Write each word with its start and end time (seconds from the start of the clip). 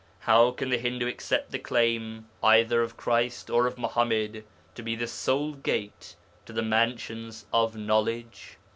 How 0.21 0.49
can 0.49 0.69
the 0.71 0.79
Hindu 0.79 1.07
accept 1.07 1.51
the 1.51 1.59
claim 1.59 2.27
either 2.41 2.81
of 2.81 2.97
Christ 2.97 3.51
or 3.51 3.67
of 3.67 3.75
Muḥammad 3.75 4.41
to 4.73 4.81
be 4.81 4.95
the 4.95 5.05
sole 5.05 5.53
gate 5.53 6.15
to 6.47 6.51
the 6.53 6.63
mansions 6.63 7.45
of 7.53 7.75
knowledge? 7.75 8.57